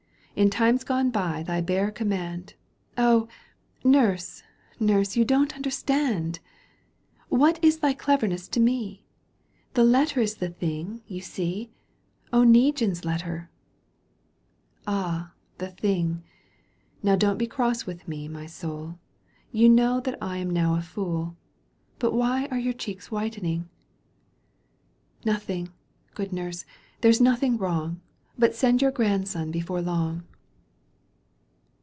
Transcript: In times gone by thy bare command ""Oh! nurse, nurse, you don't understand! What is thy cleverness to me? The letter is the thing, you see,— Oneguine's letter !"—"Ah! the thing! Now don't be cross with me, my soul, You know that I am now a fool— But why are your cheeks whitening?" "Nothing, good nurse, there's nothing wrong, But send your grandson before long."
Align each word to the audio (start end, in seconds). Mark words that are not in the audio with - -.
In 0.33 0.49
times 0.49 0.83
gone 0.85 1.11
by 1.11 1.43
thy 1.43 1.59
bare 1.61 1.91
command 1.91 2.53
""Oh! 2.97 3.27
nurse, 3.83 4.41
nurse, 4.79 5.15
you 5.17 5.25
don't 5.25 5.55
understand! 5.55 6.39
What 7.27 7.63
is 7.63 7.79
thy 7.79 7.93
cleverness 7.93 8.47
to 8.47 8.59
me? 8.61 9.03
The 9.73 9.83
letter 9.83 10.21
is 10.21 10.35
the 10.35 10.49
thing, 10.49 11.03
you 11.05 11.19
see,— 11.19 11.69
Oneguine's 12.33 13.03
letter 13.05 13.51
!"—"Ah! 14.87 15.33
the 15.57 15.69
thing! 15.71 16.23
Now 17.03 17.17
don't 17.17 17.37
be 17.37 17.45
cross 17.45 17.85
with 17.85 18.07
me, 18.07 18.27
my 18.29 18.45
soul, 18.47 18.97
You 19.51 19.67
know 19.67 19.99
that 19.99 20.17
I 20.23 20.37
am 20.37 20.49
now 20.49 20.75
a 20.75 20.81
fool— 20.81 21.35
But 21.99 22.13
why 22.13 22.47
are 22.49 22.57
your 22.57 22.73
cheeks 22.73 23.11
whitening?" 23.11 23.67
"Nothing, 25.25 25.69
good 26.15 26.31
nurse, 26.31 26.65
there's 27.01 27.21
nothing 27.21 27.57
wrong, 27.57 28.01
But 28.39 28.55
send 28.55 28.81
your 28.81 28.89
grandson 28.91 29.51
before 29.51 29.81
long." 29.83 30.23